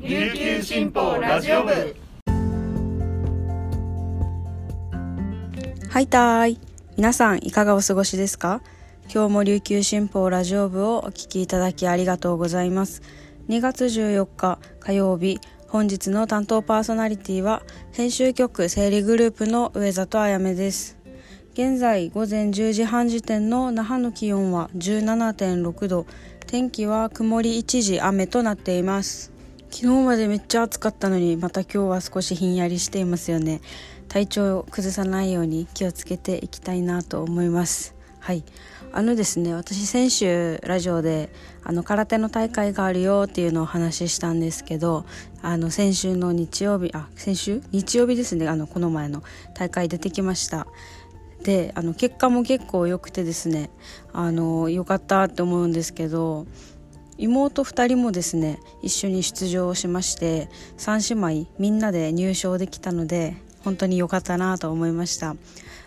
[0.00, 1.72] 琉球新報ラジオ部。
[5.90, 6.60] はいたーい。
[6.96, 8.62] 皆さんいかがお過ごしですか？
[9.12, 13.02] 今日も琉球新報ラジオ部をお聞きいただきありがとうございます。
[13.48, 20.96] 2月14日火曜日本日の担当パーソナリティは編集局整理グループの上里あやめです。
[21.54, 26.06] 現在午前10時半時点の那覇の気温は17.6度。
[26.46, 29.36] 天気は曇り一時雨となっています。
[29.70, 33.60] 昨日までめっちゃ暑かったのにまた今日は少しひんやりしていますよね。
[34.08, 37.94] 体調を崩さないように気をつけていきたいなと思います。
[38.18, 38.44] はい。
[38.90, 41.30] あのですね私先週ラジオで
[41.62, 45.04] あの空手の大会があるよっていうのをお話ししたんですけど
[45.42, 47.62] あの先週の日曜日あ先週？
[47.70, 48.48] 日曜日ですね。
[48.48, 49.22] あのこの前の
[49.54, 50.66] 大会出てきました。
[51.42, 53.70] であの結果も結構良くてですね
[54.12, 56.46] あの良かったって思うんですけど
[57.18, 65.34] 妹2人もですね一緒に出場しまして3姉妹みんなで入賞できたので本当に良かったなと思いました。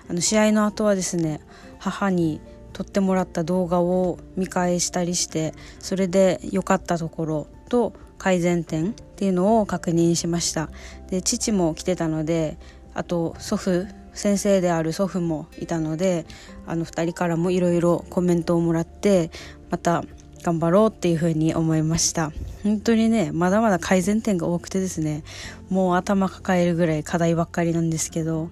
[0.09, 1.39] あの試合の後はですね
[1.79, 2.41] 母に
[2.73, 10.69] 撮ってもらった動画を見返したりしてそれで良かったところと改善点っていうのを確認しました。
[11.09, 12.57] で父も来てたので
[12.93, 16.25] あと祖父先生である祖父もいたので
[16.67, 19.31] あの2人からもいろいろコメントをもらって
[19.69, 20.03] また
[20.43, 22.31] 頑張ろうっていうふうに思いました。
[22.63, 25.23] 本当にねまだまだ改善点が多くてですね
[25.69, 28.49] もう頭抱えるぐらい課題ばっかりなんですけど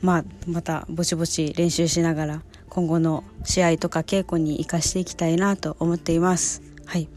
[0.00, 6.62] まあまたぼちぼち練習しながら今後の試合とか稽古に生かしていきたいなと思っています。
[6.84, 7.08] はい。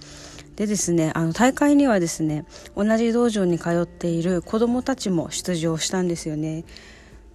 [0.56, 6.66] でですねあの大会にはですね同じ道場に通っている子どもたちも出場したんですよね。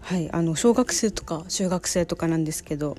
[0.00, 0.30] はい。
[0.32, 2.96] あの小学生とか中学生とかなんですけど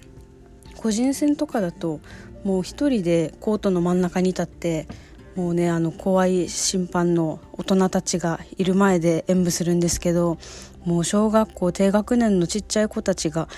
[0.77, 1.99] 個人戦とかだと
[2.45, 4.87] もう一人でコートの真ん中に立って
[5.35, 10.37] もうねあの怖い審判の大人たちがいる前で演舞するんですけど
[10.85, 13.49] もう小学校低学年のちっちゃい子たちが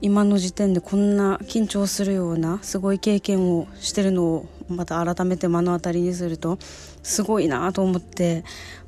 [0.00, 6.58] 今の時点でこんな緊張するようなすごい経験をしてるのをまた改めて目の当たりにすると
[7.02, 8.44] すごいなと思って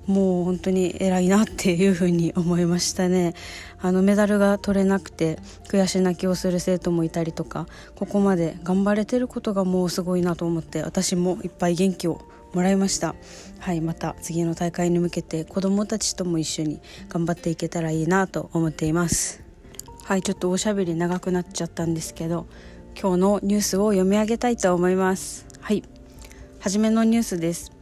[0.07, 3.35] もう本当に偉いなっていうふうに思いましたね。
[3.81, 5.39] あのメダルが取れなくて
[5.69, 12.23] 悔し泣きをする生徒もいたりとかここまで頑張れてることがもうすごいなと思って私もいっぱい元気を
[12.55, 13.15] もらいました。
[13.59, 19.43] はいまた次の大会に向けて子どもたちとも一緒に頑張っていけたらいいなと思っています。
[20.05, 22.47] はいちょっとおしゃべり長くなっちゃったんですけど
[23.01, 25.47] 今日のニュースを読み上げたいと思います。
[25.61, 25.83] はい
[26.61, 27.73] 初めのニュースです。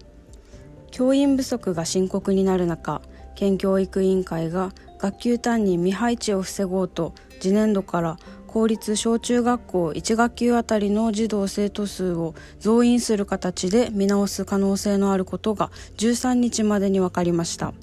[0.90, 3.02] 教員不足が深刻になる中
[3.34, 8.16] 県教育委員会が学級担任未配置を防ごうと次年度から
[8.46, 17.74] 公立小中学校1学級あたりの児童生徒数を増員する形で見直す可能性のあることが13日までに分かりました。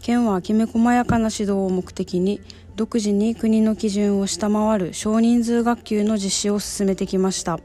[0.00, 2.40] 県はきめ細やかな指導を目的に
[2.76, 7.58] 独自に国の基準を下回る少人数学級の実施を進めてきました。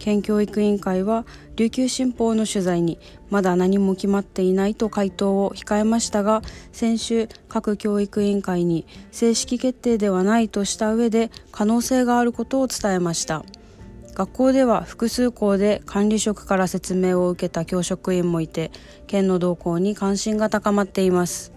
[0.00, 1.24] 県教育委員会は
[1.54, 2.98] 琉球新報の取材に
[3.30, 13.44] まだ何も決まっていないと回答を控えましたが先週各教育委員会に正式決定ではないとした上で可能性があることを伝えました。
[14.14, 18.70] 学校では複数校で管理職から説明を受けた教職員もいて
[19.06, 21.52] 県の動向に関心が高まっています。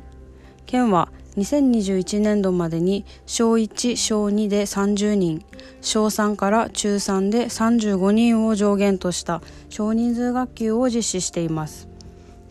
[0.66, 5.44] 県は2021年度までに小1小2で30人
[5.82, 11.88] 小3から中3で35人を上限とした少人数学級を実施しています。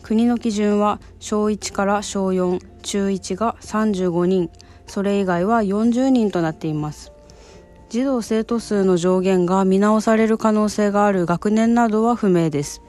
[0.01, 4.49] 国の基準は小1から小4中1が35人
[4.85, 7.13] それ以外は40人となっています。
[7.89, 12.81] 児童生徒数の上限が見直される可能性がある学年などは不明です。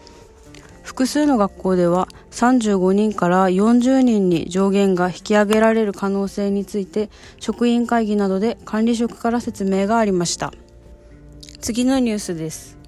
[0.94, 7.10] 複数の学校では35人から40人に上限が引き上げられる可能性について
[7.41, 10.53] 職員会議などで管理職から説明がありました。
[11.60, 12.78] 次のニュースです。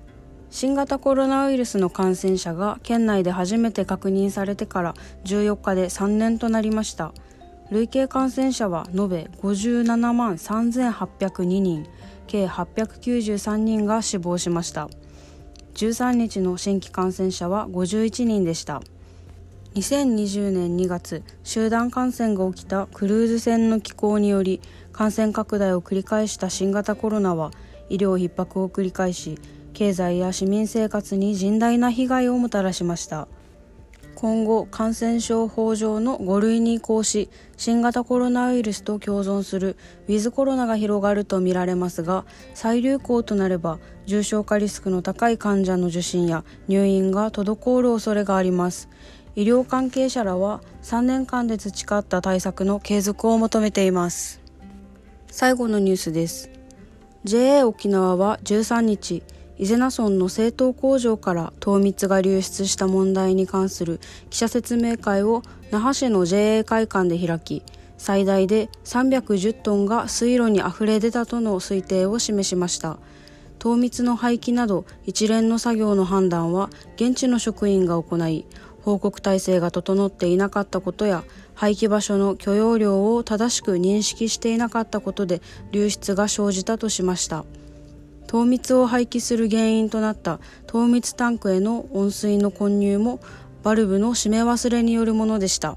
[0.51, 4.95] 新型コロナウイルスの感染者が県内で初めて確認されてから
[5.25, 7.13] 14日で3年となりました。
[7.73, 11.85] 累計感染者は延べ57万3802人
[12.29, 14.89] 計893人が死亡しました。
[15.77, 18.83] 13日の新規感染者は51人でした。
[19.75, 27.51] 2020年2月集団感染が起きたクルーズ船の寄港により感染拡大を繰り返した新型コロナは
[27.91, 29.39] 医療逼迫を繰り返し
[29.75, 33.29] 経済や市民生活に甚大な被害をもたらしました。
[34.17, 37.29] 今後感染症法上の5類に移行し
[37.59, 39.77] 新型コロナウイルスと共存する
[40.09, 42.25] ウィズコロナが広がるとみられますが
[42.55, 48.89] 再流行となれば重症化リスクの高い患者の受診や入院が滞る恐れがあります。
[49.35, 54.41] 医療関係者らは3年間で培った対策の継続を求めています。
[55.31, 56.51] 最後のニュースです。
[57.25, 59.23] JA 沖縄は13日
[59.59, 64.01] 伊是名村の製糖工場から糖蜜が流出した問題に関する
[64.31, 67.63] 記者説明会を那覇市の JA 会館で開き
[67.99, 72.99] 最大で310トンが水路にあふれ出たとの推定を示しました。
[73.59, 78.45] 糖蜜の廃棄など一連の作業の判断は現地の職員が行い
[78.83, 81.25] 報告体制が整っていなかったことや
[81.55, 85.41] 廃棄場所の許容量を正しく認識していなかったことで
[85.73, 87.45] 流出が生じたとしました。
[88.27, 93.21] 糖蜜を廃棄する原因となった糖蜜タンクへの温水の混入も
[93.63, 95.77] バルブの締め忘れによるものでした。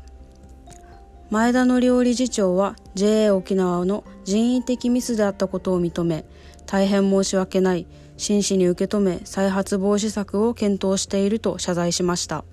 [1.30, 6.26] 前田の料理事長は JA 沖縄の人為的ミスであったことを認め
[6.66, 7.86] 大変申し訳ない
[8.18, 12.44] 真摯に受け止め再発防止策を検討していると謝罪しました。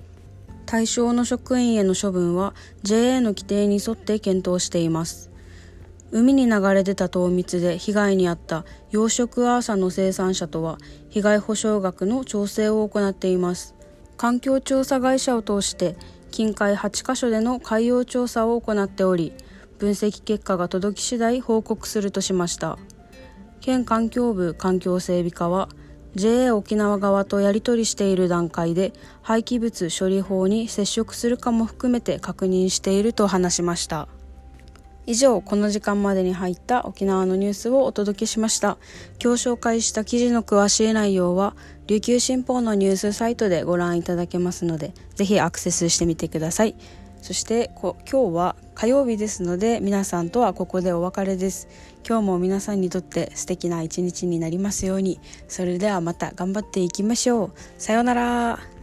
[0.67, 5.31] 対象の職員への処分は JA の規定に沿って検討しています。
[6.13, 10.79] 海に流れ出た糖蜜で被害に遭った養殖アーサの生産者とは
[11.11, 13.75] 被害補償額の調整を行っています。
[14.17, 15.97] 環境調査会社を通して
[16.31, 19.33] 近海8カ所での海洋調査を行っており
[19.79, 22.79] 分析結果が届き次第報告するとしました。
[23.61, 25.69] 県環境部環境整備課は
[26.15, 28.93] JA 沖縄側とやり取りしている段階で
[29.23, 34.09] 廃棄物処理法に接触するかも含めて確認していると話しました。
[35.07, 38.77] 以上この時間までに入った沖縄のニュースをお届けしました。
[39.23, 41.55] 今日紹介した記事の詳しい内容は
[41.87, 46.75] 琉球新報のニュースサイトでご覧いただけますのでぜひアクセスしてみてください。
[47.23, 51.69] そして今日は火曜日ですので皆さんとはここでお別れです。
[52.07, 55.21] 今日も皆さんにとって素敵な一日になりますように。
[55.49, 57.53] それではまた頑張っていきましょう。
[57.79, 58.76] さようなら。